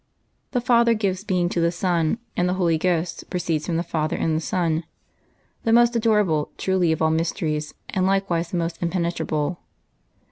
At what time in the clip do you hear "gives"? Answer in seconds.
0.95-1.23